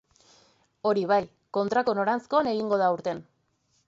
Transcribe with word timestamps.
Hori 0.91 1.03
bai, 1.11 1.19
kontrako 1.57 1.95
noranzkoan 1.99 2.49
egingo 2.53 2.81
da 2.83 2.89
aurten. 2.95 3.23